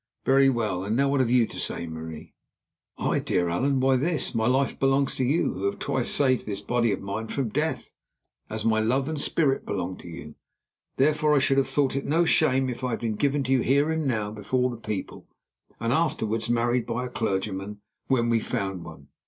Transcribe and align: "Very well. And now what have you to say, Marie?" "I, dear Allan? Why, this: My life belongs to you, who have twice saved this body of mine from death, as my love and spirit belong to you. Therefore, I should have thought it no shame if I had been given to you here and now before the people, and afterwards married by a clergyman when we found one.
"Very 0.25 0.49
well. 0.49 0.83
And 0.83 0.95
now 0.95 1.09
what 1.09 1.19
have 1.19 1.29
you 1.29 1.45
to 1.45 1.59
say, 1.59 1.85
Marie?" 1.85 2.33
"I, 2.97 3.19
dear 3.19 3.49
Allan? 3.49 3.79
Why, 3.79 3.97
this: 3.97 4.33
My 4.33 4.47
life 4.47 4.79
belongs 4.79 5.15
to 5.17 5.23
you, 5.23 5.53
who 5.53 5.65
have 5.65 5.77
twice 5.77 6.09
saved 6.09 6.47
this 6.47 6.59
body 6.59 6.91
of 6.91 7.01
mine 7.01 7.27
from 7.27 7.49
death, 7.49 7.93
as 8.49 8.65
my 8.65 8.79
love 8.79 9.07
and 9.07 9.21
spirit 9.21 9.63
belong 9.63 9.97
to 9.97 10.07
you. 10.07 10.33
Therefore, 10.97 11.35
I 11.35 11.39
should 11.39 11.59
have 11.59 11.67
thought 11.69 11.95
it 11.95 12.05
no 12.07 12.25
shame 12.25 12.67
if 12.67 12.83
I 12.83 12.89
had 12.89 12.99
been 13.01 13.13
given 13.13 13.43
to 13.43 13.51
you 13.51 13.61
here 13.61 13.91
and 13.91 14.07
now 14.07 14.31
before 14.31 14.71
the 14.71 14.75
people, 14.77 15.27
and 15.79 15.93
afterwards 15.93 16.49
married 16.49 16.87
by 16.87 17.05
a 17.05 17.07
clergyman 17.07 17.81
when 18.07 18.27
we 18.31 18.39
found 18.39 18.83
one. 18.83 19.09